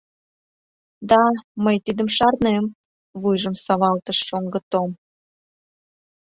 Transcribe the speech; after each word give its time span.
—Да, 1.09 1.23
мый 1.63 1.77
тидым 1.85 2.09
шарнем,— 2.17 2.65
вуйжым 3.21 3.55
савалтыш 3.63 4.17
Шоҥго 4.27 4.59
Том. 4.71 4.89